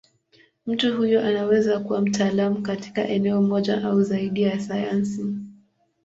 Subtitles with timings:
[0.65, 5.25] Mtu huyo anaweza kuwa mtaalamu katika eneo moja au zaidi ya sayansi.